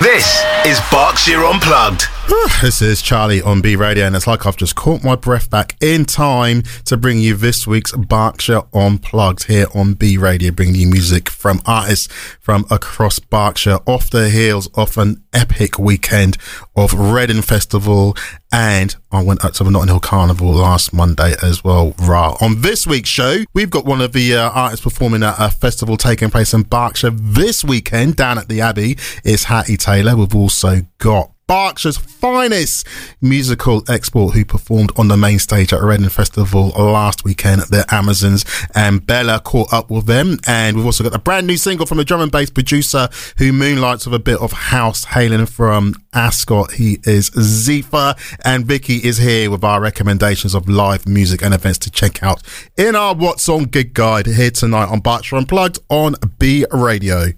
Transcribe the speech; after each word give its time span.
This 0.00 0.42
is 0.66 0.80
Berkshire 0.90 1.44
Unplugged. 1.44 2.17
This 2.60 2.82
is 2.82 3.00
Charlie 3.00 3.40
on 3.40 3.60
B 3.60 3.76
Radio, 3.76 4.04
and 4.04 4.16
it's 4.16 4.26
like 4.26 4.44
I've 4.44 4.56
just 4.56 4.74
caught 4.74 5.04
my 5.04 5.14
breath 5.14 5.48
back 5.48 5.76
in 5.80 6.04
time 6.04 6.62
to 6.86 6.96
bring 6.96 7.20
you 7.20 7.36
this 7.36 7.66
week's 7.66 7.92
Berkshire 7.92 8.62
Unplugged 8.74 9.44
here 9.44 9.66
on 9.74 9.94
B 9.94 10.18
Radio, 10.18 10.50
bringing 10.50 10.74
you 10.74 10.88
music 10.88 11.30
from 11.30 11.62
artists 11.64 12.12
from 12.40 12.66
across 12.70 13.18
Berkshire 13.20 13.78
off 13.86 14.10
the 14.10 14.28
heels 14.28 14.68
of 14.74 14.98
an 14.98 15.22
epic 15.32 15.78
weekend 15.78 16.36
of 16.76 16.92
Reading 16.92 17.42
Festival. 17.42 18.16
And 18.52 18.94
I 19.12 19.22
went 19.22 19.44
up 19.44 19.52
to 19.54 19.64
the 19.64 19.70
Notting 19.70 19.88
Hill 19.88 20.00
Carnival 20.00 20.52
last 20.52 20.92
Monday 20.92 21.34
as 21.42 21.62
well. 21.62 21.94
Rah. 22.00 22.36
On 22.40 22.60
this 22.60 22.86
week's 22.86 23.08
show, 23.08 23.44
we've 23.54 23.70
got 23.70 23.84
one 23.86 24.00
of 24.00 24.12
the 24.12 24.34
uh, 24.34 24.50
artists 24.50 24.84
performing 24.84 25.22
at 25.22 25.36
a 25.38 25.50
festival 25.50 25.96
taking 25.96 26.30
place 26.30 26.52
in 26.52 26.62
Berkshire 26.62 27.10
this 27.10 27.62
weekend 27.64 28.16
down 28.16 28.36
at 28.36 28.48
the 28.48 28.60
Abbey. 28.60 28.98
It's 29.24 29.44
Hattie 29.44 29.76
Taylor. 29.76 30.16
We've 30.16 30.34
also 30.34 30.82
got 30.98 31.30
Berkshire's 31.48 31.96
finest 31.96 32.86
musical 33.22 33.82
export 33.88 34.34
who 34.34 34.44
performed 34.44 34.92
on 34.96 35.08
the 35.08 35.16
main 35.16 35.38
stage 35.38 35.72
at 35.72 35.80
Reading 35.80 36.10
Festival 36.10 36.68
last 36.76 37.24
weekend 37.24 37.62
at 37.62 37.70
the 37.70 37.86
Amazons 37.88 38.44
and 38.74 39.04
Bella 39.04 39.40
caught 39.40 39.72
up 39.72 39.90
with 39.90 40.04
them 40.04 40.38
and 40.46 40.76
we've 40.76 40.84
also 40.84 41.02
got 41.02 41.14
a 41.14 41.18
brand 41.18 41.46
new 41.46 41.56
single 41.56 41.86
from 41.86 41.98
a 41.98 42.04
drum 42.04 42.20
and 42.20 42.30
bass 42.30 42.50
producer 42.50 43.08
who 43.38 43.50
moonlights 43.50 44.04
with 44.04 44.14
a 44.14 44.18
bit 44.18 44.38
of 44.40 44.52
house 44.52 45.04
hailing 45.04 45.46
from 45.46 45.94
Ascot. 46.12 46.72
He 46.72 46.98
is 47.04 47.30
Zifa 47.30 48.14
and 48.44 48.66
Vicky 48.66 48.96
is 48.96 49.16
here 49.16 49.50
with 49.50 49.64
our 49.64 49.80
recommendations 49.80 50.54
of 50.54 50.68
live 50.68 51.08
music 51.08 51.42
and 51.42 51.54
events 51.54 51.78
to 51.78 51.90
check 51.90 52.22
out 52.22 52.42
in 52.76 52.94
our 52.94 53.14
What's 53.14 53.48
On 53.48 53.64
Gig 53.64 53.94
Guide 53.94 54.26
here 54.26 54.50
tonight 54.50 54.90
on 54.90 55.00
Berkshire 55.00 55.36
Unplugged 55.36 55.78
on 55.88 56.14
B 56.38 56.66
Radio. 56.70 57.28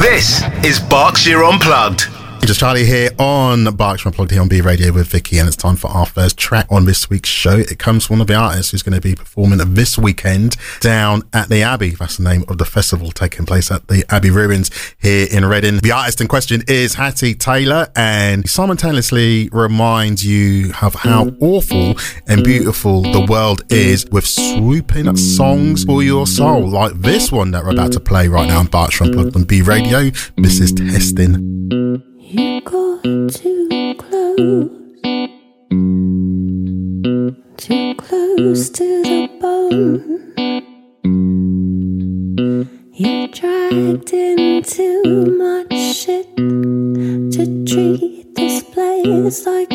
This 0.00 0.42
is 0.64 0.80
Berkshire 0.80 1.44
Unplugged. 1.44 2.21
Just 2.44 2.58
Charlie 2.58 2.84
here 2.84 3.08
on 3.20 3.64
Berkshire 3.76 4.10
Plugged 4.10 4.32
here 4.32 4.40
on 4.40 4.48
B 4.48 4.60
Radio 4.60 4.92
with 4.92 5.06
Vicky, 5.06 5.38
and 5.38 5.46
it's 5.46 5.56
time 5.56 5.76
for 5.76 5.86
our 5.88 6.04
first 6.04 6.36
track 6.36 6.66
on 6.70 6.86
this 6.86 7.08
week's 7.08 7.28
show. 7.28 7.56
It 7.56 7.78
comes 7.78 8.04
from 8.04 8.14
one 8.14 8.20
of 8.22 8.26
the 8.26 8.34
artists 8.34 8.72
who's 8.72 8.82
going 8.82 8.96
to 8.96 9.00
be 9.00 9.14
performing 9.14 9.58
this 9.74 9.96
weekend 9.96 10.56
down 10.80 11.22
at 11.32 11.48
the 11.48 11.62
Abbey. 11.62 11.90
That's 11.90 12.16
the 12.16 12.24
name 12.24 12.44
of 12.48 12.58
the 12.58 12.64
festival 12.64 13.12
taking 13.12 13.46
place 13.46 13.70
at 13.70 13.86
the 13.86 14.04
Abbey 14.10 14.30
Ruins 14.30 14.72
here 14.98 15.28
in 15.30 15.44
Reading. 15.44 15.78
The 15.78 15.92
artist 15.92 16.20
in 16.20 16.26
question 16.26 16.64
is 16.66 16.94
Hattie 16.94 17.34
Taylor, 17.34 17.88
and 17.94 18.48
simultaneously 18.50 19.48
reminds 19.52 20.26
you 20.26 20.72
of 20.82 20.96
how 20.96 21.28
awful 21.40 21.94
and 22.26 22.42
beautiful 22.42 23.02
the 23.02 23.24
world 23.30 23.62
is 23.70 24.04
with 24.10 24.26
swooping 24.26 25.16
songs 25.16 25.84
for 25.84 26.02
your 26.02 26.26
soul, 26.26 26.68
like 26.68 26.92
this 26.94 27.30
one 27.30 27.52
that 27.52 27.62
we're 27.64 27.70
about 27.70 27.92
to 27.92 28.00
play 28.00 28.26
right 28.26 28.48
now 28.48 28.58
on 28.58 28.66
Berkshire 28.66 29.12
Plugged 29.12 29.36
on 29.36 29.44
B 29.44 29.62
Radio. 29.62 30.10
This 30.36 30.58
is 30.58 30.72
Testing. 30.72 32.11
You 32.34 32.62
got 32.62 33.02
too 33.02 33.94
close, 33.98 34.70
too 37.58 37.94
close 37.96 38.70
to 38.70 39.02
the 39.02 39.28
bone. 39.38 40.32
You 42.94 43.28
dragged 43.28 44.14
in 44.14 44.62
too 44.62 45.26
much 45.36 45.74
shit 45.94 46.34
to 46.36 47.64
treat 47.66 48.34
this 48.34 48.62
place 48.62 49.44
like 49.44 49.71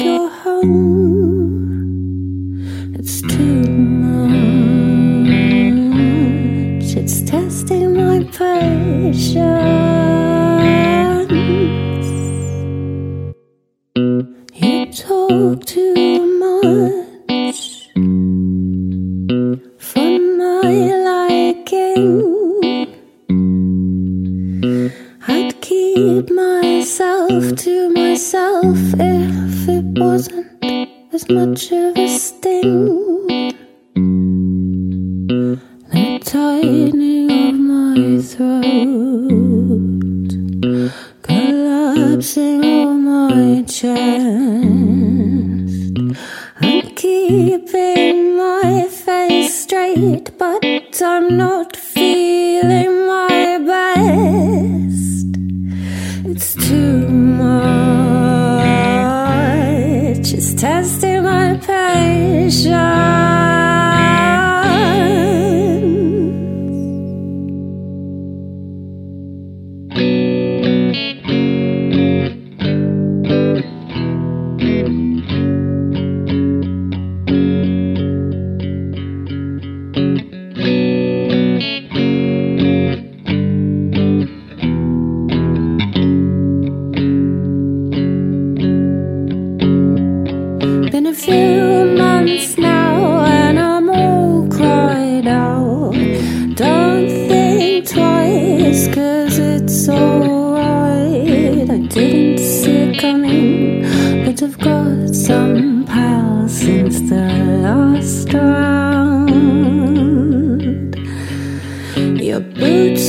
Keep 25.97 26.29
myself 26.29 27.55
to 27.55 27.89
myself 27.89 28.77
if 28.99 29.67
it 29.67 29.83
wasn't 29.99 30.45
as 31.11 31.27
much 31.27 31.71
of 31.71 31.97
a 31.97 32.07
sting. 32.07 33.06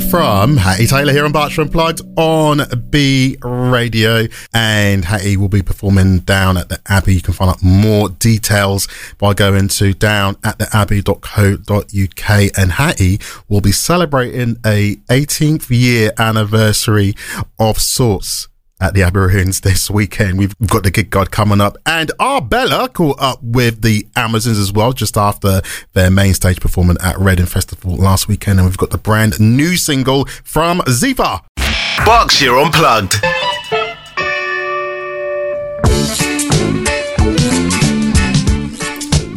from 0.00 0.56
Hattie 0.56 0.88
Taylor 0.88 1.12
here 1.12 1.24
on 1.24 1.30
Berkshire 1.30 1.62
Unplugged 1.62 2.00
on 2.16 2.62
B 2.90 3.36
Radio. 3.44 4.26
And 4.52 5.04
Hattie 5.04 5.36
will 5.36 5.48
be 5.48 5.62
performing 5.62 6.18
down 6.18 6.56
at 6.56 6.68
the 6.68 6.80
Abbey. 6.88 7.14
You 7.14 7.20
can 7.20 7.32
find 7.32 7.48
out 7.48 7.62
more 7.62 8.08
details 8.08 8.88
by 9.18 9.34
going 9.34 9.68
to 9.68 9.94
down 9.94 10.36
at 10.42 10.58
the 10.58 10.68
abbey.co.uk. 10.72 12.58
And 12.58 12.72
Hattie 12.72 13.20
will 13.48 13.60
be 13.60 13.70
celebrating 13.70 14.56
a 14.66 14.96
18th 15.08 15.70
year 15.70 16.10
anniversary 16.18 17.14
of 17.60 17.78
sorts 17.78 18.48
at 18.82 18.94
the 18.94 19.02
Abbey 19.04 19.20
Ruins 19.20 19.60
this 19.60 19.88
weekend. 19.88 20.38
We've 20.38 20.58
got 20.66 20.82
the 20.82 20.90
gig 20.90 21.08
God 21.08 21.30
coming 21.30 21.60
up, 21.60 21.78
and 21.86 22.10
our 22.18 22.42
Bella 22.42 22.88
caught 22.88 23.22
up 23.22 23.38
with 23.40 23.82
the 23.82 24.06
Amazons 24.16 24.58
as 24.58 24.72
well 24.72 24.92
just 24.92 25.16
after 25.16 25.62
their 25.92 26.10
main 26.10 26.34
stage 26.34 26.60
performance 26.60 27.02
at 27.02 27.16
Reading 27.18 27.46
Festival 27.46 27.94
last 27.94 28.26
weekend, 28.26 28.58
and 28.58 28.68
we've 28.68 28.76
got 28.76 28.90
the 28.90 28.98
brand 28.98 29.38
new 29.38 29.76
single 29.76 30.24
from 30.42 30.80
Zifa. 30.80 31.42
Berkshire 32.04 32.58
Unplugged. 32.58 33.20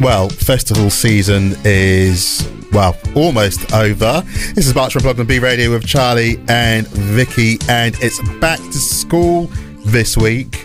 Well, 0.00 0.28
festival 0.28 0.90
season 0.90 1.54
is 1.64 2.46
well, 2.72 2.96
almost 3.14 3.72
over. 3.72 4.22
This 4.54 4.66
is 4.66 4.72
Berkshire 4.72 5.00
Plug 5.00 5.18
and 5.18 5.28
B 5.28 5.38
Radio 5.38 5.70
with 5.70 5.86
Charlie 5.86 6.40
and 6.48 6.86
Vicky, 6.88 7.58
and 7.68 7.94
it's 8.00 8.20
back 8.40 8.58
to 8.58 8.72
school 8.72 9.46
this 9.84 10.16
week. 10.16 10.56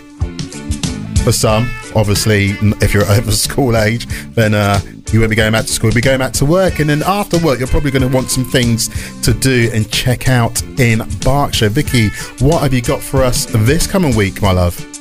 For 1.24 1.32
some, 1.32 1.70
obviously, 1.94 2.50
if 2.80 2.92
you're 2.92 3.04
over 3.10 3.30
school 3.32 3.76
age, 3.76 4.06
then 4.34 4.54
uh, 4.54 4.80
you 5.12 5.20
won't 5.20 5.30
be 5.30 5.36
going 5.36 5.52
back 5.52 5.66
to 5.66 5.72
school, 5.72 5.90
you'll 5.90 5.96
be 5.96 6.00
going 6.00 6.18
back 6.18 6.32
to 6.34 6.44
work. 6.44 6.80
And 6.80 6.90
then 6.90 7.02
after 7.04 7.38
work, 7.38 7.58
you're 7.58 7.68
probably 7.68 7.90
going 7.90 8.08
to 8.08 8.14
want 8.14 8.30
some 8.30 8.44
things 8.44 8.88
to 9.22 9.32
do 9.32 9.70
and 9.72 9.90
check 9.90 10.28
out 10.28 10.62
in 10.80 11.02
Berkshire. 11.20 11.68
Vicky, 11.68 12.08
what 12.38 12.62
have 12.62 12.74
you 12.74 12.82
got 12.82 13.00
for 13.00 13.22
us 13.22 13.46
this 13.46 13.86
coming 13.86 14.16
week, 14.16 14.42
my 14.42 14.52
love? 14.52 14.91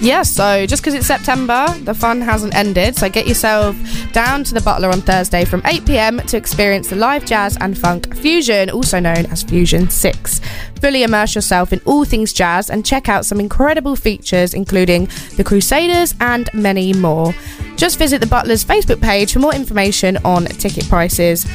Yeah, 0.00 0.22
so 0.22 0.64
just 0.64 0.82
because 0.82 0.94
it's 0.94 1.06
September, 1.06 1.66
the 1.82 1.92
fun 1.92 2.22
hasn't 2.22 2.54
ended. 2.54 2.96
So 2.96 3.10
get 3.10 3.26
yourself 3.26 3.76
down 4.12 4.44
to 4.44 4.54
the 4.54 4.62
Butler 4.62 4.88
on 4.88 5.02
Thursday 5.02 5.44
from 5.44 5.60
8 5.66 5.84
pm 5.84 6.18
to 6.20 6.38
experience 6.38 6.88
the 6.88 6.96
live 6.96 7.26
jazz 7.26 7.58
and 7.60 7.76
funk 7.76 8.16
fusion, 8.16 8.70
also 8.70 8.98
known 8.98 9.26
as 9.26 9.42
Fusion 9.42 9.90
6. 9.90 10.40
Fully 10.80 11.02
immerse 11.02 11.34
yourself 11.34 11.74
in 11.74 11.82
all 11.84 12.06
things 12.06 12.32
jazz 12.32 12.70
and 12.70 12.86
check 12.86 13.10
out 13.10 13.26
some 13.26 13.40
incredible 13.40 13.94
features, 13.94 14.54
including 14.54 15.06
the 15.36 15.44
Crusaders 15.44 16.14
and 16.20 16.48
many 16.54 16.94
more. 16.94 17.34
Just 17.76 17.98
visit 17.98 18.22
the 18.22 18.26
Butler's 18.26 18.64
Facebook 18.64 19.02
page 19.02 19.34
for 19.34 19.40
more 19.40 19.54
information 19.54 20.16
on 20.24 20.46
ticket 20.46 20.88
prices. 20.88 21.46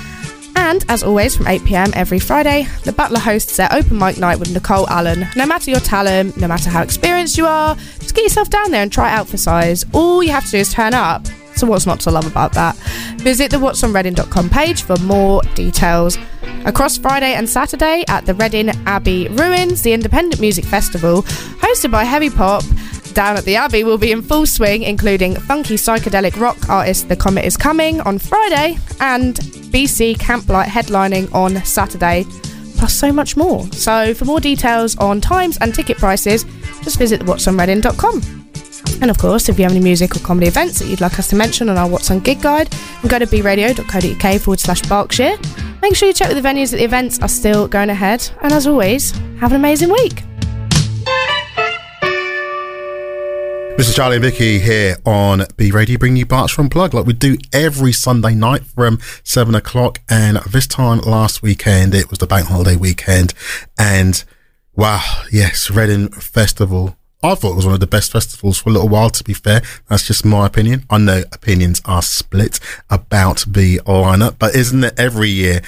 And 0.57 0.85
as 0.87 1.03
always, 1.03 1.35
from 1.35 1.47
8 1.47 1.65
pm 1.65 1.91
every 1.95 2.19
Friday, 2.19 2.67
the 2.83 2.93
Butler 2.93 3.19
hosts 3.19 3.57
their 3.57 3.71
open 3.73 3.97
mic 3.97 4.17
night 4.17 4.39
with 4.39 4.53
Nicole 4.53 4.87
Allen. 4.89 5.27
No 5.35 5.45
matter 5.45 5.69
your 5.69 5.81
talent, 5.81 6.37
no 6.37 6.47
matter 6.47 6.69
how 6.69 6.81
experienced 6.81 7.37
you 7.37 7.45
are, 7.45 7.75
get 8.15 8.23
yourself 8.23 8.49
down 8.49 8.71
there 8.71 8.81
and 8.81 8.91
try 8.91 9.11
it 9.11 9.13
out 9.13 9.27
for 9.27 9.37
size. 9.37 9.85
All 9.93 10.23
you 10.23 10.31
have 10.31 10.45
to 10.45 10.51
do 10.51 10.57
is 10.57 10.73
turn 10.73 10.93
up. 10.93 11.27
So, 11.55 11.67
what's 11.67 11.85
not 11.85 11.99
to 12.01 12.11
love 12.11 12.25
about 12.25 12.53
that? 12.53 12.75
Visit 13.17 13.51
the 13.51 13.57
whatsonreading.com 13.57 14.49
page 14.49 14.83
for 14.83 14.97
more 14.99 15.41
details. 15.53 16.17
Across 16.65 16.97
Friday 16.97 17.33
and 17.33 17.47
Saturday 17.47 18.03
at 18.07 18.25
the 18.25 18.33
Reading 18.33 18.69
Abbey 18.85 19.27
Ruins, 19.29 19.81
the 19.81 19.93
Independent 19.93 20.41
Music 20.41 20.65
Festival, 20.65 21.21
hosted 21.21 21.91
by 21.91 22.03
Heavy 22.03 22.29
Pop, 22.29 22.63
down 23.13 23.37
at 23.37 23.45
the 23.45 23.55
Abbey 23.55 23.85
will 23.85 23.97
be 23.97 24.11
in 24.11 24.21
full 24.21 24.45
swing, 24.45 24.83
including 24.83 25.35
funky 25.35 25.75
psychedelic 25.75 26.39
rock 26.39 26.69
artist 26.69 27.07
The 27.07 27.15
Comet 27.15 27.45
is 27.45 27.55
Coming 27.55 28.01
on 28.01 28.19
Friday 28.19 28.77
and 28.99 29.35
BC 29.35 30.17
Camplight 30.17 30.65
headlining 30.65 31.33
on 31.33 31.63
Saturday, 31.63 32.25
plus 32.77 32.93
so 32.93 33.13
much 33.13 33.37
more. 33.37 33.65
So, 33.71 34.13
for 34.13 34.25
more 34.25 34.41
details 34.41 34.97
on 34.97 35.21
times 35.21 35.57
and 35.61 35.73
ticket 35.73 35.97
prices, 35.97 36.45
just 36.83 36.97
visit 36.97 37.21
whatsonreading.com. 37.21 38.45
And 39.01 39.11
of 39.11 39.17
course, 39.17 39.49
if 39.49 39.57
you 39.57 39.63
have 39.63 39.71
any 39.71 39.83
music 39.83 40.15
or 40.15 40.19
comedy 40.19 40.47
events 40.47 40.79
that 40.79 40.87
you'd 40.87 41.01
like 41.01 41.19
us 41.19 41.27
to 41.29 41.35
mention 41.35 41.69
on 41.69 41.77
our 41.77 41.87
What's 41.87 42.09
On 42.11 42.19
Gig 42.19 42.41
guide, 42.41 42.67
then 43.01 43.09
go 43.09 43.19
to 43.19 43.25
bradio.co.uk 43.25 44.41
forward 44.41 44.59
slash 44.59 44.81
Berkshire. 44.83 45.37
Make 45.81 45.95
sure 45.95 46.07
you 46.07 46.13
check 46.13 46.29
with 46.29 46.41
the 46.41 46.47
venues 46.47 46.71
that 46.71 46.77
the 46.77 46.83
events 46.83 47.19
are 47.19 47.27
still 47.27 47.67
going 47.67 47.89
ahead. 47.89 48.29
And 48.41 48.53
as 48.53 48.67
always, 48.67 49.11
have 49.39 49.51
an 49.51 49.57
amazing 49.57 49.89
week. 49.89 50.23
This 53.77 53.89
is 53.89 53.95
Charlie 53.95 54.15
and 54.15 54.23
Vicky 54.23 54.59
here 54.59 54.95
on 55.05 55.43
B 55.57 55.69
Radio, 55.69 55.97
bringing 55.97 56.15
you 56.15 56.25
Berkshire 56.25 56.69
Plug, 56.69 56.93
like 56.93 57.05
we 57.05 57.11
do 57.11 57.37
every 57.51 57.91
Sunday 57.91 58.33
night 58.33 58.63
from 58.63 58.99
7 59.25 59.53
o'clock. 59.53 59.99
And 60.09 60.37
this 60.49 60.65
time 60.65 60.99
last 60.99 61.43
weekend, 61.43 61.93
it 61.93 62.09
was 62.09 62.19
the 62.19 62.25
bank 62.25 62.47
holiday 62.47 62.77
weekend. 62.77 63.33
And 63.77 64.23
wow, 64.75 65.23
yes, 65.31 65.69
Reading 65.69 66.09
Festival. 66.09 66.97
I 67.23 67.33
thought 67.33 67.53
it 67.53 67.55
was 67.55 67.65
one 67.65 67.73
of 67.73 67.79
the 67.79 67.87
best 67.87 68.11
festivals 68.11 68.59
for 68.59 68.69
a 68.69 68.73
little 68.73 68.89
while, 68.89 69.09
to 69.09 69.23
be 69.23 69.33
fair. 69.33 69.61
That's 69.87 70.05
just 70.05 70.25
my 70.25 70.45
opinion. 70.45 70.85
I 70.89 70.99
know 70.99 71.23
opinions 71.31 71.81
are 71.85 72.01
split 72.01 72.59
about 72.89 73.45
the 73.47 73.77
lineup, 73.85 74.35
but 74.37 74.55
isn't 74.55 74.83
it 74.83 74.99
every 74.99 75.29
year? 75.29 75.61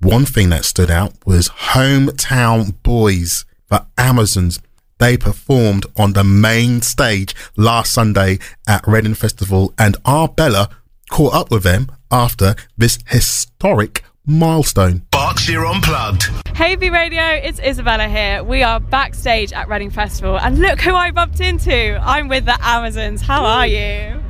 One 0.00 0.24
thing 0.24 0.48
that 0.50 0.64
stood 0.64 0.90
out 0.90 1.14
was 1.26 1.48
Hometown 1.48 2.74
Boys, 2.82 3.44
the 3.68 3.84
Amazons 3.98 4.58
they 4.98 5.16
performed 5.16 5.84
on 5.96 6.12
the 6.12 6.22
main 6.22 6.80
stage 6.80 7.34
last 7.56 7.92
Sunday 7.92 8.38
at 8.68 8.86
Reading 8.86 9.14
Festival, 9.14 9.74
and 9.76 9.96
our 10.04 10.28
Bella 10.28 10.68
caught 11.10 11.34
up 11.34 11.50
with 11.50 11.64
them 11.64 11.90
after 12.10 12.54
this 12.78 12.98
historic 13.08 14.04
milestone. 14.24 15.02
Berkshire 15.32 15.64
Unplugged. 15.64 16.24
Hey 16.54 16.76
B 16.76 16.90
Radio, 16.90 17.22
it's 17.22 17.58
Isabella 17.58 18.06
here. 18.06 18.44
We 18.44 18.62
are 18.62 18.78
backstage 18.78 19.50
at 19.54 19.66
Reading 19.66 19.88
Festival, 19.88 20.38
and 20.38 20.58
look 20.58 20.78
who 20.78 20.94
I 20.94 21.10
bumped 21.10 21.40
into. 21.40 21.98
I'm 22.02 22.28
with 22.28 22.44
the 22.44 22.58
Amazons. 22.60 23.22
How 23.22 23.42
are 23.42 23.66
you? 23.66 24.22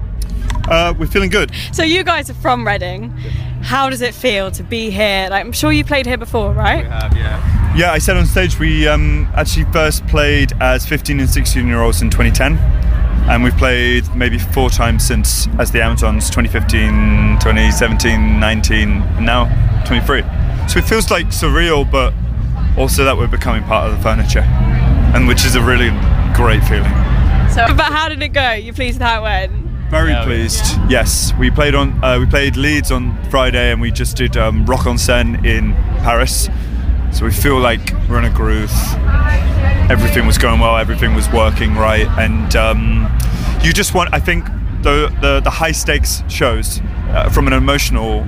Uh, 0.68 0.94
we're 0.96 1.08
feeling 1.08 1.28
good. 1.28 1.50
So 1.72 1.82
you 1.82 2.04
guys 2.04 2.30
are 2.30 2.34
from 2.34 2.64
Reading. 2.64 3.08
How 3.62 3.90
does 3.90 4.00
it 4.00 4.14
feel 4.14 4.52
to 4.52 4.62
be 4.62 4.90
here? 4.90 5.26
Like 5.28 5.44
I'm 5.44 5.50
sure 5.50 5.72
you 5.72 5.84
played 5.84 6.06
here 6.06 6.18
before, 6.18 6.52
right? 6.52 6.86
have, 6.86 7.16
yeah. 7.16 7.74
Yeah, 7.76 7.90
I 7.90 7.98
said 7.98 8.16
on 8.16 8.24
stage 8.24 8.60
we 8.60 8.86
um, 8.86 9.28
actually 9.34 9.64
first 9.72 10.06
played 10.06 10.52
as 10.60 10.86
15 10.86 11.18
and 11.18 11.28
16 11.28 11.66
year 11.66 11.82
olds 11.82 12.00
in 12.00 12.10
2010. 12.10 12.56
And 13.28 13.42
we've 13.42 13.56
played 13.56 14.04
maybe 14.14 14.38
four 14.38 14.70
times 14.70 15.04
since 15.04 15.48
as 15.58 15.72
the 15.72 15.82
Amazons 15.82 16.30
2015, 16.30 17.40
2017, 17.40 18.38
19, 18.38 18.88
and 18.88 19.26
now 19.26 19.46
23. 19.84 20.41
So 20.68 20.78
it 20.78 20.84
feels 20.84 21.10
like 21.10 21.26
surreal, 21.26 21.90
but 21.90 22.14
also 22.78 23.04
that 23.04 23.16
we're 23.16 23.26
becoming 23.26 23.62
part 23.64 23.90
of 23.90 23.96
the 23.96 24.02
furniture, 24.02 24.44
and 25.14 25.28
which 25.28 25.44
is 25.44 25.54
a 25.54 25.60
really 25.60 25.90
great 26.34 26.62
feeling. 26.64 26.92
So, 27.50 27.66
but 27.76 27.92
how 27.92 28.08
did 28.08 28.22
it 28.22 28.30
go? 28.30 28.52
You 28.52 28.72
pleased 28.72 28.98
with 28.98 29.06
how 29.06 29.20
it 29.20 29.22
went? 29.22 29.52
Very 29.90 30.14
pleased. 30.24 30.64
Yes, 30.88 31.34
we 31.38 31.50
played 31.50 31.74
on 31.74 32.02
uh, 32.02 32.18
we 32.18 32.24
played 32.24 32.56
Leeds 32.56 32.90
on 32.90 33.22
Friday, 33.24 33.72
and 33.72 33.80
we 33.80 33.90
just 33.90 34.16
did 34.16 34.38
um, 34.38 34.64
Rock 34.64 34.86
en 34.86 34.96
Seine 34.96 35.36
in 35.46 35.74
Paris. 35.98 36.48
So 37.12 37.26
we 37.26 37.30
feel 37.30 37.58
like 37.58 37.92
we're 38.08 38.18
in 38.18 38.24
a 38.24 38.30
groove. 38.30 38.72
Everything 39.90 40.26
was 40.26 40.38
going 40.38 40.60
well. 40.60 40.78
Everything 40.78 41.14
was 41.14 41.30
working 41.30 41.74
right, 41.74 42.06
and 42.18 42.56
um, 42.56 43.06
you 43.62 43.74
just 43.74 43.92
want. 43.92 44.14
I 44.14 44.18
think 44.18 44.46
the 44.82 45.14
the, 45.20 45.40
the 45.40 45.50
high 45.50 45.72
stakes 45.72 46.22
shows 46.26 46.80
uh, 47.10 47.28
from 47.28 47.46
an 47.46 47.52
emotional 47.52 48.26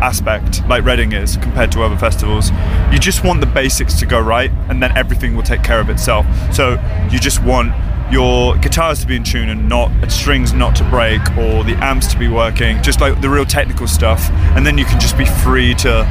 aspect, 0.00 0.66
like 0.68 0.84
Reading 0.84 1.12
is 1.12 1.36
compared 1.36 1.72
to 1.72 1.82
other 1.82 1.96
festivals. 1.96 2.50
You 2.92 2.98
just 2.98 3.24
want 3.24 3.40
the 3.40 3.46
basics 3.46 3.98
to 4.00 4.06
go 4.06 4.20
right, 4.20 4.50
and 4.68 4.82
then 4.82 4.96
everything 4.96 5.36
will 5.36 5.42
take 5.42 5.62
care 5.62 5.80
of 5.80 5.90
itself. 5.90 6.26
So 6.52 6.80
you 7.10 7.18
just 7.18 7.42
want 7.42 7.72
your 8.12 8.56
guitars 8.56 9.00
to 9.00 9.06
be 9.06 9.14
in 9.16 9.22
tune 9.22 9.48
and 9.50 9.68
not 9.68 9.90
strings 10.10 10.52
not 10.52 10.74
to 10.74 10.84
break 10.90 11.20
or 11.36 11.62
the 11.62 11.76
amps 11.80 12.08
to 12.08 12.18
be 12.18 12.26
working 12.26 12.82
just 12.82 13.00
like 13.00 13.20
the 13.20 13.30
real 13.30 13.44
technical 13.44 13.86
stuff 13.86 14.28
and 14.56 14.66
then 14.66 14.76
you 14.76 14.84
can 14.84 14.98
just 14.98 15.16
be 15.16 15.24
free 15.24 15.74
to 15.74 16.02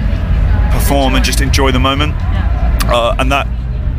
perform 0.71 1.15
and 1.15 1.25
just 1.25 1.41
enjoy 1.41 1.73
the 1.73 1.79
moment 1.79 2.13
uh, 2.85 3.13
and 3.19 3.29
that 3.29 3.45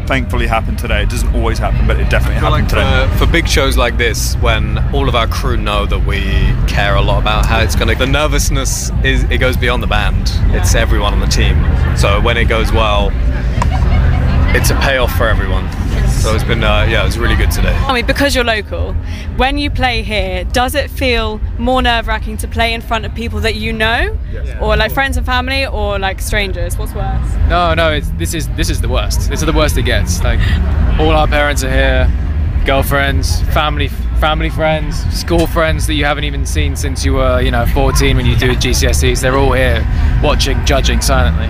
thankfully 0.06 0.46
happened 0.46 0.78
today 0.78 1.02
it 1.02 1.08
doesn't 1.08 1.34
always 1.34 1.58
happen 1.58 1.86
but 1.86 1.98
it 1.98 2.08
definitely 2.10 2.34
happened 2.34 2.52
like 2.52 2.68
today 2.68 3.08
for, 3.12 3.26
for 3.26 3.32
big 3.32 3.48
shows 3.48 3.76
like 3.76 3.96
this, 3.96 4.34
when 4.36 4.78
all 4.94 5.08
of 5.08 5.14
our 5.14 5.26
crew 5.26 5.56
know 5.56 5.86
that 5.86 6.06
we 6.06 6.22
care 6.66 6.94
a 6.96 7.02
lot 7.02 7.20
about 7.20 7.46
how 7.46 7.60
it's 7.60 7.74
going 7.74 7.88
to, 7.88 7.94
the 7.94 8.06
nervousness 8.06 8.90
is 9.04 9.24
it 9.24 9.38
goes 9.38 9.56
beyond 9.56 9.82
the 9.82 9.86
band. 9.86 10.30
It's 10.54 10.74
everyone 10.74 11.12
on 11.12 11.20
the 11.20 11.26
team. 11.26 11.56
So 11.96 12.20
when 12.20 12.36
it 12.36 12.46
goes 12.46 12.72
well, 12.72 13.10
it's 14.54 14.70
a 14.70 14.74
payoff 14.76 15.12
for 15.16 15.28
everyone. 15.28 15.64
So 16.20 16.34
it's 16.34 16.44
been, 16.44 16.62
uh, 16.62 16.86
yeah, 16.88 17.00
it 17.00 17.06
was 17.06 17.18
really 17.18 17.34
good 17.34 17.50
today. 17.50 17.72
I 17.74 17.94
mean, 17.94 18.04
because 18.04 18.34
you're 18.34 18.44
local, 18.44 18.92
when 19.36 19.56
you 19.56 19.70
play 19.70 20.02
here, 20.02 20.44
does 20.44 20.74
it 20.74 20.90
feel 20.90 21.38
more 21.58 21.80
nerve 21.80 22.06
wracking 22.06 22.36
to 22.38 22.46
play 22.48 22.74
in 22.74 22.82
front 22.82 23.06
of 23.06 23.14
people 23.14 23.40
that 23.40 23.54
you 23.54 23.72
know, 23.72 24.18
or 24.60 24.76
like 24.76 24.92
friends 24.92 25.16
and 25.16 25.24
family, 25.24 25.66
or 25.66 25.98
like 25.98 26.20
strangers? 26.20 26.76
What's 26.76 26.92
worse? 26.92 27.34
No, 27.48 27.72
no, 27.72 27.90
it's, 27.92 28.10
this 28.10 28.34
is 28.34 28.48
this 28.50 28.68
is 28.68 28.82
the 28.82 28.88
worst. 28.88 29.30
This 29.30 29.40
is 29.40 29.46
the 29.46 29.52
worst 29.52 29.78
it 29.78 29.84
gets. 29.84 30.22
Like, 30.22 30.40
all 31.00 31.12
our 31.12 31.26
parents 31.26 31.64
are 31.64 31.70
here, 31.70 32.10
girlfriends, 32.66 33.40
family, 33.54 33.88
family 33.88 34.50
friends, 34.50 34.98
school 35.18 35.46
friends 35.46 35.86
that 35.86 35.94
you 35.94 36.04
haven't 36.04 36.24
even 36.24 36.44
seen 36.44 36.76
since 36.76 37.02
you 37.02 37.14
were, 37.14 37.40
you 37.40 37.50
know, 37.50 37.64
14 37.64 38.14
when 38.14 38.26
you 38.26 38.36
do 38.36 38.50
GCSEs. 38.50 39.22
They're 39.22 39.38
all 39.38 39.52
here, 39.52 39.82
watching, 40.22 40.62
judging 40.66 41.00
silently. 41.00 41.48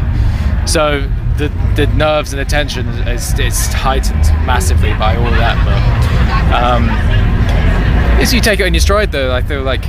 So 0.66 1.10
the 1.40 1.48
the 1.74 1.86
nerves 1.94 2.32
and 2.32 2.40
the 2.40 2.44
tension 2.44 2.86
is, 3.08 3.36
is 3.38 3.72
heightened 3.72 4.24
massively 4.46 4.90
by 4.94 5.16
all 5.16 5.26
of 5.26 5.34
that. 5.38 5.56
But 5.66 6.62
um, 6.62 6.88
as 8.20 8.32
you 8.34 8.40
take 8.40 8.60
it 8.60 8.66
in 8.66 8.74
your 8.74 8.80
stride, 8.80 9.10
though, 9.12 9.34
I 9.34 9.42
feel 9.42 9.62
like 9.62 9.82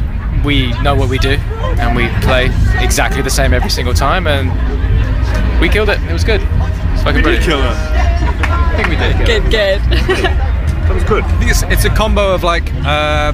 we 0.46 0.72
know 0.82 0.96
what 0.96 1.10
we 1.10 1.18
do 1.20 1.32
and 1.78 1.96
we 1.96 2.08
play 2.26 2.46
exactly 2.84 3.22
the 3.22 3.30
same 3.30 3.54
every 3.54 3.70
single 3.70 3.94
time, 3.94 4.26
and 4.28 4.50
we 5.62 5.70
killed 5.70 5.90
it. 5.90 6.02
It 6.04 6.14
was 6.14 6.24
good. 6.24 6.42
It's 6.94 7.04
fucking 7.04 7.24
we 7.24 7.32
did 7.32 7.44
brilliant. 7.44 7.46
kill 7.46 7.60
it 7.60 7.78
I 8.52 8.76
think 8.76 8.88
we 8.90 8.96
did. 8.96 9.16
kill 9.18 9.26
Good, 9.26 9.44
good. 9.52 9.82
that 9.82 10.94
was 10.94 11.04
good 11.04 11.24
I 11.24 11.40
think 11.40 11.52
it's, 11.52 11.64
it's 11.64 11.86
a 11.86 11.90
combo 11.90 12.34
of 12.34 12.44
like 12.44 12.72
uh, 12.86 13.32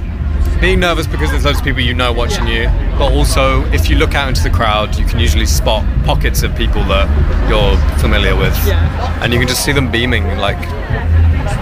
being 0.60 0.80
nervous 0.80 1.08
because 1.08 1.32
there's 1.32 1.46
loads 1.46 1.60
of 1.60 1.64
people 1.64 1.82
you 1.82 1.94
know 1.94 2.12
watching 2.12 2.48
you, 2.48 2.66
but 2.98 3.12
also 3.14 3.64
if 3.72 3.90
you 3.90 3.96
look 3.98 4.16
out 4.16 4.28
into 4.28 4.44
the 4.44 4.50
crowd, 4.50 4.98
you 4.98 5.06
can 5.06 5.20
usually 5.20 5.46
spot 5.46 5.86
pockets 6.06 6.44
of 6.44 6.56
people 6.56 6.84
that 6.86 7.08
you're 7.50 7.78
familiar 8.00 8.36
with, 8.36 8.56
Yeah. 8.68 9.24
and 9.24 9.32
you 9.34 9.40
can 9.40 9.48
just 9.48 9.64
see 9.64 9.72
them 9.72 9.92
beaming 9.92 10.26
like 10.38 10.58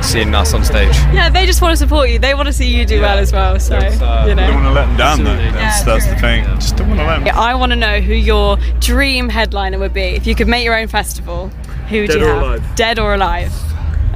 seeing 0.04 0.34
us 0.34 0.54
on 0.54 0.64
stage. 0.64 0.96
Yeah, 1.14 1.30
they 1.30 1.46
just 1.46 1.62
want 1.62 1.74
to 1.74 1.78
support 1.78 2.10
you. 2.10 2.20
They 2.20 2.34
want 2.34 2.48
to 2.48 2.54
see 2.54 2.68
you 2.68 2.86
do 2.86 3.02
well 3.02 3.18
as 3.18 3.32
well. 3.32 3.60
So 3.60 3.78
uh, 3.78 4.26
you 4.28 4.36
know. 4.36 4.48
Don't 4.48 4.64
want 4.64 4.68
to 4.68 4.72
let 4.74 4.86
them 4.88 4.98
down, 4.98 5.24
though. 5.24 5.36
That's, 5.36 5.80
Yeah, 5.80 5.84
that's 5.86 6.06
the 6.06 6.12
true. 6.12 6.22
thing. 6.22 6.44
Just 6.56 6.76
don't 6.78 6.88
want 6.88 7.00
to 7.00 7.06
let 7.06 7.16
them. 7.18 7.26
Yeah, 7.28 7.40
I 7.40 7.54
want 7.56 7.72
to 7.72 7.76
know 7.76 8.00
who 8.02 8.14
your 8.14 8.58
dream 8.80 9.30
headliner 9.30 9.78
would 9.80 9.94
be. 9.94 10.02
If 10.02 10.26
you 10.28 10.36
could 10.36 10.48
make 10.48 10.64
your 10.64 10.78
own 10.78 10.88
festival, 10.88 11.50
who 11.90 12.02
would 12.02 12.08
Dead 12.10 12.20
you 12.20 12.26
or 12.26 12.34
have? 12.34 12.42
alive? 12.44 12.76
Dead 12.76 13.00
or 13.00 13.14
alive? 13.14 13.52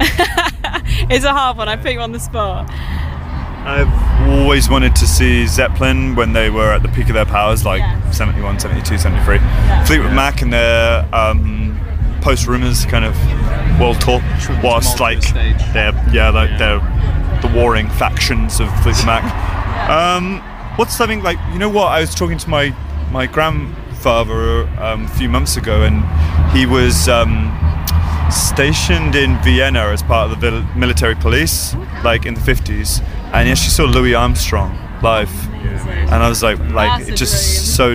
it's 1.10 1.24
a 1.24 1.32
hard 1.32 1.56
one. 1.56 1.68
I 1.68 1.76
put 1.76 1.92
you 1.92 2.00
on 2.00 2.12
the 2.12 2.20
spot. 2.20 2.68
I've 3.64 4.28
always 4.28 4.68
wanted 4.70 4.96
to 4.96 5.06
see 5.06 5.46
Zeppelin 5.46 6.14
when 6.16 6.32
they 6.32 6.50
were 6.50 6.72
at 6.72 6.82
the 6.82 6.88
peak 6.88 7.08
of 7.08 7.14
their 7.14 7.26
powers, 7.26 7.64
like 7.64 7.80
Yeah. 7.80 8.10
71, 8.10 8.58
72, 8.60 8.98
73. 8.98 9.38
Fleetwood 9.86 10.12
Mac 10.12 10.42
and 10.42 10.52
their 10.52 11.06
um, 11.14 11.78
post 12.22 12.46
rumors 12.46 12.84
kind 12.86 13.04
of 13.04 13.14
world 13.80 14.00
tour, 14.00 14.20
whilst 14.62 15.00
like 15.00 15.22
stage. 15.22 15.56
they're 15.72 15.92
yeah, 16.12 16.30
like 16.30 16.50
they're 16.58 16.80
the 17.42 17.48
warring 17.54 17.88
factions 17.90 18.60
of 18.60 18.68
Fleetwood 18.82 19.06
Mac. 19.06 19.56
Um, 19.90 20.40
what's 20.76 20.94
something 20.94 21.20
like 21.22 21.38
you 21.52 21.58
know 21.58 21.68
what? 21.68 21.86
I 21.86 22.00
was 22.00 22.14
talking 22.14 22.38
to 22.38 22.48
my 22.50 22.70
my 23.10 23.26
grandfather 23.26 24.68
um, 24.80 25.06
a 25.06 25.08
few 25.08 25.28
months 25.28 25.56
ago, 25.56 25.82
and 25.82 26.04
he 26.56 26.66
was. 26.66 27.08
Um, 27.08 27.56
stationed 28.30 29.16
in 29.16 29.36
Vienna 29.42 29.80
as 29.88 30.04
part 30.04 30.30
of 30.30 30.40
the 30.40 30.64
military 30.76 31.16
police, 31.16 31.74
like 32.04 32.26
in 32.26 32.34
the 32.34 32.40
50s, 32.40 33.02
and 33.32 33.48
he 33.48 33.54
she 33.54 33.70
saw 33.70 33.84
Louis 33.84 34.14
Armstrong 34.14 34.76
live. 35.02 35.30
And 35.52 36.22
I 36.22 36.28
was 36.28 36.42
like, 36.42 36.58
like 36.70 37.02
it 37.02 37.12
a 37.12 37.14
just 37.14 37.76
so 37.76 37.94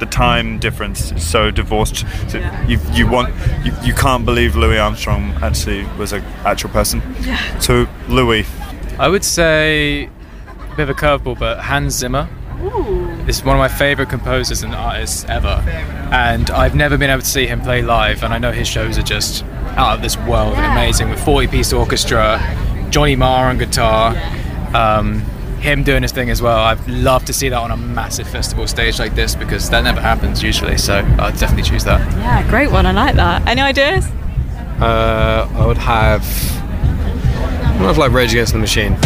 the 0.00 0.06
time 0.06 0.58
difference 0.58 1.12
is 1.12 1.26
so 1.26 1.50
divorced. 1.50 2.04
So 2.28 2.38
you 2.66 2.78
you 2.92 3.08
want 3.08 3.34
you, 3.64 3.72
you 3.82 3.94
can't 3.94 4.24
believe 4.24 4.56
Louis 4.56 4.78
Armstrong 4.78 5.32
actually 5.42 5.84
was 5.98 6.12
an 6.12 6.22
actual 6.44 6.70
person. 6.70 7.02
Yeah. 7.20 7.58
So 7.60 7.86
Louis, 8.08 8.46
I 8.98 9.08
would 9.08 9.24
say 9.24 10.04
a 10.04 10.76
bit 10.76 10.88
of 10.88 10.90
a 10.90 10.94
curveball, 10.94 11.38
but 11.38 11.60
Hans 11.60 11.94
Zimmer 11.94 12.28
Ooh. 12.62 13.08
is 13.28 13.44
one 13.44 13.56
of 13.56 13.60
my 13.60 13.68
favorite 13.68 14.08
composers 14.08 14.62
and 14.62 14.74
artists 14.74 15.24
ever. 15.28 15.62
And 16.12 16.50
I've 16.50 16.74
never 16.74 16.98
been 16.98 17.10
able 17.10 17.22
to 17.22 17.28
see 17.28 17.46
him 17.46 17.60
play 17.60 17.82
live, 17.82 18.24
and 18.24 18.34
I 18.34 18.38
know 18.38 18.52
his 18.52 18.66
shows 18.66 18.98
are 18.98 19.02
just 19.02 19.44
out 19.76 19.96
of 19.96 20.02
this 20.02 20.16
world 20.18 20.54
and 20.54 20.66
amazing 20.66 21.08
with 21.10 21.22
40 21.24 21.46
piece 21.46 21.72
orchestra, 21.72 22.38
Johnny 22.90 23.16
Marr 23.16 23.48
on 23.48 23.58
guitar, 23.58 24.14
um, 24.74 25.20
him 25.60 25.82
doing 25.82 26.02
his 26.02 26.12
thing 26.12 26.30
as 26.30 26.40
well. 26.42 26.58
I'd 26.58 26.86
love 26.88 27.24
to 27.26 27.32
see 27.32 27.48
that 27.48 27.58
on 27.58 27.70
a 27.70 27.76
massive 27.76 28.28
festival 28.28 28.66
stage 28.66 28.98
like 28.98 29.14
this 29.14 29.34
because 29.34 29.70
that 29.70 29.82
never 29.84 30.00
happens 30.00 30.42
usually, 30.42 30.78
so 30.78 30.96
I'd 31.18 31.36
definitely 31.38 31.64
choose 31.64 31.84
that. 31.84 32.00
Yeah, 32.18 32.48
great 32.48 32.70
one. 32.70 32.86
I 32.86 32.92
like 32.92 33.14
that. 33.16 33.46
Any 33.46 33.60
ideas? 33.60 34.06
Uh, 34.80 35.48
I 35.54 35.66
would 35.66 35.78
have. 35.78 36.22
I 36.22 37.76
would 37.80 37.86
have 37.86 37.98
like 37.98 38.12
Rage 38.12 38.32
Against 38.32 38.52
the 38.52 38.58
Machine. 38.58 38.96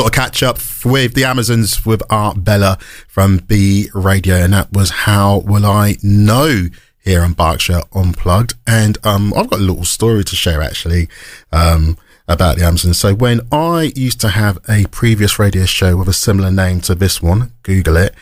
Nice 0.00 0.06
little 0.06 0.24
catch 0.24 0.42
up 0.42 0.58
with 0.82 1.12
the 1.12 1.24
Amazons 1.24 1.84
with 1.84 2.02
Art 2.08 2.42
Bella 2.42 2.78
from 3.06 3.36
B 3.36 3.90
Radio, 3.92 4.36
and 4.36 4.54
that 4.54 4.72
was 4.72 4.90
How 4.90 5.40
Will 5.40 5.66
I 5.66 5.96
Know 6.02 6.68
here 7.04 7.22
on 7.22 7.34
Berkshire 7.34 7.82
Unplugged. 7.92 8.54
And 8.66 8.96
um, 9.04 9.34
I've 9.36 9.50
got 9.50 9.58
a 9.58 9.62
little 9.62 9.84
story 9.84 10.24
to 10.24 10.36
share 10.36 10.62
actually 10.62 11.08
um, 11.52 11.98
about 12.26 12.56
the 12.56 12.64
Amazons. 12.64 12.98
So 12.98 13.14
when 13.14 13.42
I 13.52 13.92
used 13.94 14.22
to 14.22 14.30
have 14.30 14.58
a 14.70 14.86
previous 14.86 15.38
radio 15.38 15.66
show 15.66 15.98
with 15.98 16.08
a 16.08 16.14
similar 16.14 16.50
name 16.50 16.80
to 16.82 16.94
this 16.94 17.20
one, 17.20 17.52
Google 17.62 17.98
it. 17.98 18.14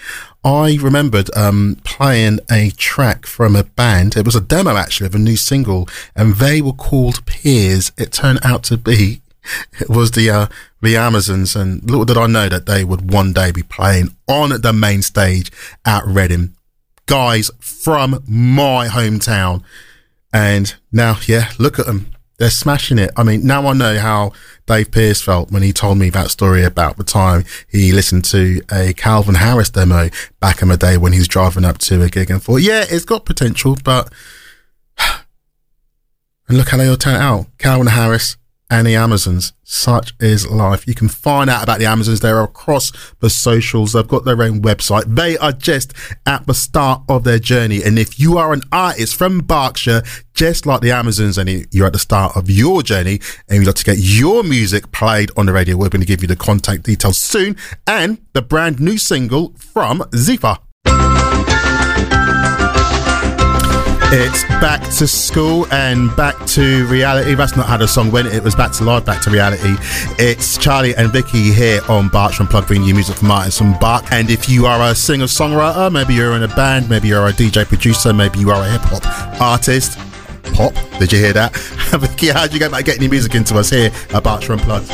I 0.43 0.79
remembered 0.81 1.31
um, 1.37 1.77
playing 1.85 2.41
a 2.51 2.71
track 2.71 3.25
from 3.25 3.55
a 3.55 3.63
band. 3.63 4.17
It 4.17 4.25
was 4.25 4.35
a 4.35 4.41
demo 4.41 4.77
actually 4.77 5.07
of 5.07 5.15
a 5.15 5.19
new 5.19 5.37
single, 5.37 5.89
and 6.17 6.35
they 6.35 6.61
were 6.61 6.73
called 6.73 7.25
Peers. 7.25 7.93
It 7.97 8.11
turned 8.11 8.41
out 8.43 8.65
to 8.65 8.77
be 8.77 9.21
was 9.89 10.13
the 10.13 10.31
uh, 10.31 10.47
the 10.83 10.97
Amazons, 10.97 11.57
and 11.57 11.83
little 11.89 12.05
did 12.05 12.17
I 12.17 12.27
know 12.27 12.49
that 12.49 12.67
they 12.67 12.85
would 12.85 13.13
one 13.13 13.33
day 13.33 13.51
be 13.51 13.63
playing 13.63 14.17
on 14.29 14.61
the 14.61 14.73
main 14.73 15.03
stage 15.03 15.51
at 15.85 16.05
Reading. 16.07 16.55
Guys 17.07 17.51
from 17.59 18.23
my 18.29 18.87
hometown, 18.87 19.63
and 20.33 20.75
now 20.93 21.19
yeah, 21.27 21.51
look 21.59 21.79
at 21.79 21.87
them. 21.87 22.13
They're 22.39 22.51
smashing 22.51 22.99
it. 22.99 23.11
I 23.17 23.25
mean, 23.25 23.45
now 23.45 23.67
I 23.67 23.73
know 23.73 23.99
how 23.99 24.33
Dave 24.67 24.93
Pearce 24.93 25.21
felt 25.21 25.51
when 25.51 25.65
he 25.65 25.73
told 25.73 25.99
me 25.99 26.09
that 26.11 26.31
story 26.31 26.63
about 26.63 26.97
the 26.97 27.03
time 27.03 27.45
he 27.69 27.91
listened 27.91 28.25
to 28.27 28.63
a 28.71 28.93
Calvin 28.93 29.35
Harris 29.35 29.71
demo 29.71 30.09
back 30.39 30.63
in 30.63 30.69
the 30.69 30.77
day 30.77 30.97
when 30.97 31.13
he 31.13 31.19
was 31.19 31.27
driving 31.27 31.65
up 31.65 31.79
to 31.79 32.01
a 32.03 32.09
gig 32.09 32.31
and 32.31 32.41
thought, 32.41 32.59
yeah, 32.59 32.85
it's 32.89 33.05
got 33.05 33.25
potential, 33.25 33.77
but 33.83 34.13
and 36.49 36.57
look 36.59 36.69
how 36.69 36.77
they 36.77 36.87
all 36.87 36.97
turned 36.97 37.21
out. 37.21 37.47
Calvin 37.59 37.89
Harris 37.89 38.37
and 38.71 38.87
the 38.87 38.95
Amazons. 38.95 39.53
Such 39.65 40.13
is 40.21 40.51
life. 40.51 40.87
You 40.87 40.95
can 40.95 41.09
find 41.09 41.49
out 41.49 41.63
about 41.63 41.79
the 41.79 41.87
Amazons. 41.87 42.21
They're 42.21 42.43
across 42.43 42.93
the 43.21 43.31
socials. 43.31 43.93
They've 43.93 44.07
got 44.07 44.25
their 44.25 44.43
own 44.43 44.63
website. 44.63 45.15
They 45.15 45.37
are 45.39 45.53
just 45.53 45.93
at 46.27 46.47
the 46.47 46.55
start 46.55 47.03
of 47.09 47.25
their 47.25 47.39
journey. 47.39 47.83
And 47.83 47.99
if 47.99 48.19
you 48.19 48.39
are 48.39 48.53
an 48.53 48.63
artist 48.73 49.17
from 49.17 49.41
Berkshire, 49.41 50.03
just 50.35 50.67
like 50.67 50.81
the 50.81 50.93
Amazons, 50.93 51.39
and 51.39 51.67
you're 51.71 51.87
at 51.87 51.93
the 51.93 51.99
start 51.99 52.37
of 52.37 52.51
your 52.51 52.83
journey 52.83 53.21
and 53.49 53.59
you'd 53.59 53.67
like 53.67 53.77
to 53.77 53.85
get 53.85 53.99
your 53.99 54.43
music 54.43 54.93
played 54.93 55.31
on 55.37 55.47
the 55.47 55.53
radio, 55.53 55.77
we're 55.77 55.89
going 55.89 56.03
to 56.03 56.07
give 56.07 56.23
you 56.23 56.29
the 56.29 56.37
contact 56.37 56.85
details 56.85 57.19
soon 57.19 57.57
and 57.87 58.19
the 58.33 58.43
brand 58.43 58.81
new 58.81 58.99
single 58.99 59.55
from 59.57 60.01
Zifa. 60.13 60.59
It's 64.11 64.43
back 64.45 64.81
to 64.97 65.07
school 65.07 65.67
and 65.71 66.17
back 66.17 66.35
to 66.47 66.87
reality. 66.87 67.35
That's 67.35 67.59
not 67.59 67.67
how 67.67 67.77
the 67.77 67.87
song 67.87 68.11
went. 68.11 68.29
It 68.29 68.43
was 68.43 68.55
back 68.55 68.73
to 68.73 68.85
life, 68.85 69.05
back 69.05 69.21
to 69.25 69.31
reality. 69.31 69.77
It's 70.19 70.57
Charlie 70.57 70.97
and 70.97 71.13
Vicky 71.13 71.53
here 71.53 71.83
on 71.91 72.09
Berkshire 72.09 72.47
Plug 72.47 72.67
bringing 72.67 72.89
you 72.89 72.95
music 72.95 73.17
from 73.17 73.31
artists 73.31 73.59
from 73.59 73.79
Bach. 73.79 74.07
And 74.11 74.31
if 74.31 74.49
you 74.49 74.65
are 74.65 74.91
a 74.91 74.95
singer 74.95 75.27
songwriter, 75.27 75.93
maybe 75.93 76.15
you're 76.15 76.33
in 76.33 76.43
a 76.43 76.49
band, 76.49 76.89
maybe 76.89 77.09
you're 77.09 77.27
a 77.27 77.33
DJ 77.33 77.67
producer, 77.67 78.15
maybe 78.15 78.39
you 78.39 78.51
are 78.51 78.65
a 78.65 78.71
hip 78.71 78.81
hop 78.81 79.41
artist. 79.43 79.99
Pop, 80.55 80.73
did 80.99 81.13
you 81.13 81.19
hear 81.19 81.35
that? 81.35 81.55
Vicky, 82.01 82.29
how 82.29 82.45
did 82.45 82.55
you 82.55 82.61
go 82.61 82.69
about 82.69 82.87
getting 82.87 83.03
your 83.03 83.11
music 83.11 83.35
into 83.35 83.59
us 83.59 83.69
here 83.69 83.91
at 84.15 84.25
Berkshire 84.25 84.57
Plug? 84.57 84.85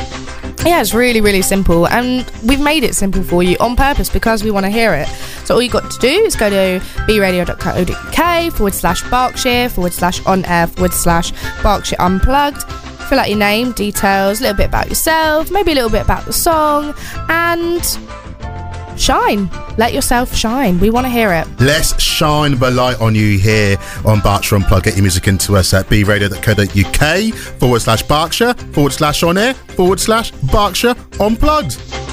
Yeah, 0.66 0.80
it's 0.80 0.92
really, 0.92 1.20
really 1.20 1.42
simple. 1.42 1.86
And 1.86 2.28
we've 2.42 2.60
made 2.60 2.82
it 2.82 2.94
simple 2.94 3.22
for 3.22 3.42
you 3.42 3.56
on 3.60 3.76
purpose 3.76 4.08
because 4.08 4.42
we 4.42 4.50
want 4.50 4.64
to 4.64 4.70
hear 4.70 4.92
it. 4.94 5.08
So 5.44 5.54
all 5.54 5.62
you've 5.62 5.72
got 5.72 5.90
to 5.90 5.98
do 5.98 6.08
is 6.08 6.36
go 6.36 6.48
to 6.50 6.80
bradio.co.uk 7.06 8.52
forward 8.52 8.74
slash 8.74 9.02
Berkshire 9.10 9.68
forward 9.68 9.92
slash 9.92 10.24
on 10.26 10.44
air 10.46 10.66
forward 10.66 10.92
slash 10.92 11.32
Berkshire 11.62 11.96
Unplugged. 11.98 12.62
Fill 13.08 13.20
out 13.20 13.28
your 13.28 13.38
name, 13.38 13.72
details, 13.72 14.40
a 14.40 14.44
little 14.44 14.56
bit 14.56 14.66
about 14.66 14.88
yourself, 14.88 15.50
maybe 15.50 15.72
a 15.72 15.74
little 15.74 15.90
bit 15.90 16.02
about 16.02 16.24
the 16.24 16.32
song, 16.32 16.94
and 17.28 17.84
shine. 18.98 19.50
Let 19.76 19.92
yourself 19.92 20.34
shine. 20.34 20.80
We 20.80 20.88
want 20.90 21.04
to 21.06 21.10
hear 21.10 21.32
it. 21.32 21.46
Let's 21.60 22.00
shine 22.00 22.58
the 22.58 22.70
light 22.70 23.00
on 23.00 23.14
you 23.14 23.38
here 23.38 23.76
on 24.04 24.20
Berkshire 24.20 24.56
Unplugged. 24.56 24.84
Get 24.84 24.94
your 24.94 25.02
music 25.02 25.28
into 25.28 25.56
us 25.56 25.74
at 25.74 25.86
bradio.co.uk 25.86 27.34
forward 27.58 27.80
slash 27.80 28.02
Berkshire 28.04 28.54
forward 28.54 28.92
slash 28.92 29.22
on 29.22 29.36
air 29.36 29.54
forward 29.54 30.00
slash 30.00 30.30
Berkshire 30.30 30.94
Unplugged. 31.20 32.03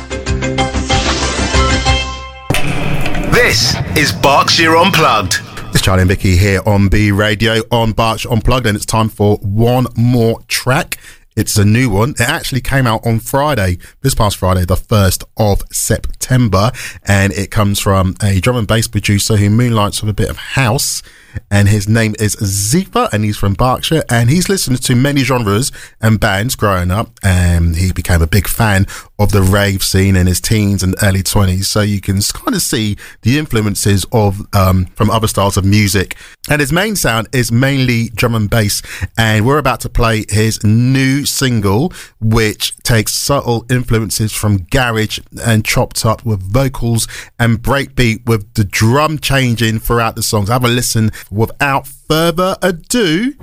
This 3.42 3.74
is 3.98 4.12
Berkshire 4.12 4.78
Unplugged. 4.78 5.40
It's 5.74 5.82
Charlie 5.82 6.04
and 6.04 6.10
Vicky 6.10 6.38
here 6.38 6.62
on 6.68 6.90
B 6.90 7.12
Radio 7.12 7.64
on 7.72 7.92
Berkshire 7.92 8.30
Unplugged, 8.30 8.68
and 8.68 8.76
it's 8.76 8.86
time 8.86 9.10
for 9.10 9.38
one 9.38 9.88
more 9.98 10.42
track. 10.48 11.00
It's 11.36 11.58
a 11.58 11.66
new 11.66 11.90
one. 11.90 12.12
It 12.12 12.22
actually 12.22 12.62
came 12.62 12.86
out 12.86 13.04
on 13.04 13.20
Friday, 13.20 13.80
this 14.02 14.14
past 14.14 14.38
Friday, 14.38 14.66
the 14.66 14.76
1st 14.76 15.24
of 15.38 15.64
September. 15.72 16.72
And 17.04 17.34
it 17.34 17.50
comes 17.50 17.80
from 17.80 18.16
a 18.22 18.40
drum 18.40 18.58
and 18.58 18.68
bass 18.68 18.88
producer 18.88 19.38
who 19.38 19.50
moonlights 19.50 20.04
with 20.04 20.12
a 20.12 20.14
bit 20.14 20.30
of 20.30 20.38
house. 20.38 21.02
And 21.50 21.68
his 21.68 21.88
name 21.88 22.16
is 22.20 22.36
Zifa, 22.36 23.12
and 23.12 23.24
he's 23.24 23.38
from 23.38 23.54
Berkshire. 23.54 24.04
And 24.10 24.30
he's 24.30 24.50
listened 24.50 24.82
to 24.84 24.96
many 24.96 25.22
genres 25.24 25.72
and 26.02 26.20
bands 26.20 26.56
growing 26.56 26.92
up. 26.92 27.12
And 27.24 27.76
he 27.76 27.92
became 27.92 28.22
a 28.22 28.28
big 28.28 28.48
fan 28.48 28.86
of 29.20 29.32
the 29.32 29.42
rave 29.42 29.84
scene 29.84 30.16
in 30.16 30.28
his 30.28 30.42
teens 30.42 30.84
and 30.84 30.96
early 31.04 31.24
20s. 31.24 31.66
So 31.66 31.82
you 31.82 32.02
can 32.02 32.22
kind 32.22 32.56
of 32.56 32.62
see 32.62 32.98
the 33.22 33.38
influences 33.38 34.06
of 34.12 34.42
um, 34.54 34.86
from 34.96 35.10
other 35.10 35.28
styles 35.28 35.58
of 35.58 35.66
music. 35.66 36.16
And 36.50 36.60
his 36.60 36.72
main 36.72 36.96
sound 36.96 37.30
is 37.34 37.52
mainly 37.52 38.10
drum 38.10 38.36
and 38.36 38.50
bass. 38.50 38.82
And 39.18 39.46
we're 39.46 39.58
about 39.58 39.80
to 39.82 39.90
play 39.90 40.26
his 40.30 40.64
new 40.64 41.26
single, 41.26 41.94
which 42.20 42.76
takes 42.84 43.14
subtle 43.14 43.66
influences 43.70 44.32
from 44.32 44.64
garage 44.64 45.20
and 45.44 45.64
chopped 45.64 46.06
up 46.06 46.26
with 46.26 46.42
vocals 46.42 47.08
and 47.40 47.60
breakbeat 47.60 48.26
with 48.26 48.54
the 48.56 48.64
drum 48.64 49.20
changing 49.20 49.80
throughout 49.80 50.16
the 50.16 50.24
songs. 50.24 50.50
Have 50.50 50.66
a 50.66 50.68
listen 50.68 51.12
without 51.30 51.88
further 51.88 52.56
ado. 52.62 53.34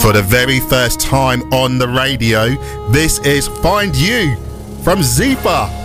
For 0.00 0.12
the 0.12 0.22
very 0.22 0.60
first 0.60 1.00
time 1.00 1.42
on 1.52 1.78
the 1.78 1.88
radio, 1.88 2.50
this 2.90 3.18
is 3.20 3.48
Find 3.48 3.96
You 3.96 4.36
from 4.82 4.98
Zifa. 4.98 5.83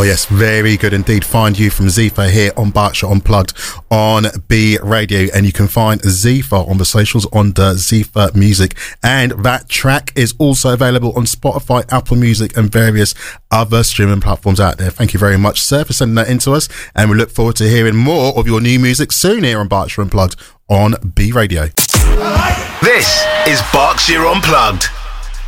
Oh, 0.00 0.02
yes, 0.02 0.24
very 0.24 0.78
good 0.78 0.94
indeed. 0.94 1.26
Find 1.26 1.58
you 1.58 1.68
from 1.68 1.88
Zifa 1.88 2.30
here 2.30 2.52
on 2.56 2.70
Berkshire 2.70 3.06
Unplugged 3.06 3.52
on 3.90 4.28
B 4.48 4.78
Radio. 4.82 5.28
And 5.34 5.44
you 5.44 5.52
can 5.52 5.68
find 5.68 6.00
Zifa 6.00 6.66
on 6.66 6.78
the 6.78 6.86
socials 6.86 7.24
the 7.24 7.74
Zifa 7.74 8.34
Music. 8.34 8.78
And 9.02 9.32
that 9.44 9.68
track 9.68 10.14
is 10.16 10.34
also 10.38 10.72
available 10.72 11.12
on 11.18 11.26
Spotify, 11.26 11.84
Apple 11.92 12.16
Music, 12.16 12.56
and 12.56 12.72
various 12.72 13.14
other 13.50 13.82
streaming 13.82 14.22
platforms 14.22 14.58
out 14.58 14.78
there. 14.78 14.88
Thank 14.88 15.12
you 15.12 15.20
very 15.20 15.36
much, 15.36 15.60
sir, 15.60 15.84
for 15.84 15.92
sending 15.92 16.14
that 16.14 16.30
in 16.30 16.38
to 16.38 16.52
us. 16.52 16.70
And 16.94 17.10
we 17.10 17.16
look 17.18 17.30
forward 17.30 17.56
to 17.56 17.68
hearing 17.68 17.96
more 17.96 18.32
of 18.38 18.46
your 18.46 18.62
new 18.62 18.78
music 18.78 19.12
soon 19.12 19.44
here 19.44 19.60
on 19.60 19.68
Berkshire 19.68 20.00
Unplugged 20.00 20.36
on 20.70 20.94
B 21.14 21.30
Radio. 21.30 21.68
This 22.82 23.22
is 23.46 23.60
Berkshire 23.70 24.24
Unplugged. 24.24 24.88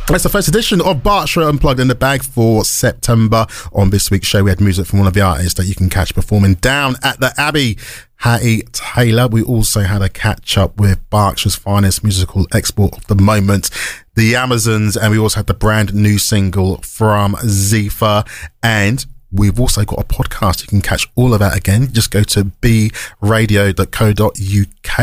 It's 0.09 0.23
the 0.23 0.29
first 0.29 0.49
edition 0.49 0.81
of 0.81 1.01
Berkshire 1.01 1.43
Unplugged 1.43 1.79
in 1.79 1.87
the 1.87 1.95
bag 1.95 2.23
for 2.23 2.65
September. 2.65 3.47
On 3.71 3.89
this 3.89 4.11
week's 4.11 4.27
show, 4.27 4.43
we 4.43 4.49
had 4.49 4.59
music 4.59 4.85
from 4.85 4.99
one 4.99 5.07
of 5.07 5.13
the 5.13 5.21
artists 5.21 5.53
that 5.53 5.65
you 5.65 5.75
can 5.75 5.89
catch 5.89 6.13
performing 6.13 6.55
down 6.55 6.97
at 7.03 7.21
the 7.21 7.33
Abbey, 7.37 7.77
Hattie 8.17 8.63
Taylor. 8.73 9.27
We 9.27 9.41
also 9.41 9.79
had 9.81 10.01
a 10.01 10.09
catch 10.09 10.57
up 10.57 10.77
with 10.77 11.09
Berkshire's 11.09 11.55
finest 11.55 12.03
musical 12.03 12.45
export 12.53 12.97
of 12.97 13.07
the 13.07 13.15
moment, 13.15 13.69
the 14.15 14.35
Amazons, 14.35 14.97
and 14.97 15.09
we 15.09 15.17
also 15.17 15.37
had 15.37 15.47
the 15.47 15.53
brand 15.53 15.93
new 15.93 16.17
single 16.17 16.81
from 16.81 17.35
Zifa 17.35 18.27
and 18.61 19.05
We've 19.35 19.59
also 19.59 19.83
got 19.83 19.99
a 19.99 20.03
podcast. 20.03 20.61
You 20.61 20.67
can 20.67 20.81
catch 20.81 21.07
all 21.15 21.33
of 21.33 21.39
that 21.39 21.57
again. 21.57 21.91
Just 21.91 22.11
go 22.11 22.21
to 22.21 22.43
bradio.co.uk. 22.61 23.47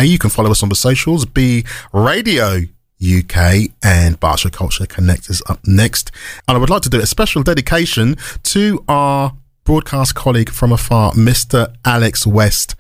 You 0.04 0.18
can 0.20 0.30
follow 0.30 0.52
us 0.52 0.62
on 0.62 0.68
the 0.68 0.76
socials, 0.76 1.26
B 1.26 1.64
Radio 1.92 2.60
UK 3.02 3.70
and 3.82 4.18
Berkshire 4.20 4.50
Culture 4.50 4.86
Connect 4.86 5.30
is 5.30 5.42
up 5.48 5.60
next. 5.66 6.10
And 6.46 6.56
I 6.56 6.60
would 6.60 6.70
like 6.70 6.82
to 6.82 6.90
do 6.90 7.00
a 7.00 7.06
special 7.06 7.42
dedication 7.42 8.16
to 8.44 8.84
our 8.88 9.34
broadcast 9.64 10.14
colleague 10.14 10.50
from 10.50 10.72
afar, 10.72 11.12
Mr. 11.12 11.74
Alex 11.84 12.26
West. 12.26 12.74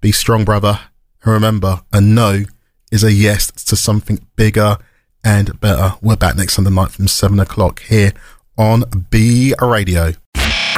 Be 0.00 0.12
strong, 0.12 0.44
brother. 0.44 0.80
And 1.22 1.32
remember, 1.32 1.82
a 1.92 2.00
no 2.00 2.44
is 2.92 3.02
a 3.02 3.12
yes 3.12 3.50
to 3.50 3.76
something 3.76 4.26
bigger 4.36 4.76
and 5.24 5.58
better. 5.60 5.94
We're 6.02 6.16
back 6.16 6.36
next 6.36 6.54
Sunday 6.54 6.70
night 6.70 6.90
from 6.90 7.08
7 7.08 7.40
o'clock 7.40 7.82
here 7.82 8.12
on 8.56 8.84
B 9.10 9.54
Radio. 9.60 10.12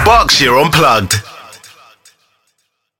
Berkshire 0.04 0.56
Unplugged. 0.56 1.14